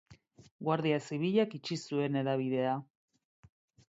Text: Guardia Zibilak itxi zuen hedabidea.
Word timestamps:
Guardia 0.69 0.95
Zibilak 1.09 1.53
itxi 1.57 1.77
zuen 1.91 2.17
hedabidea. 2.21 2.73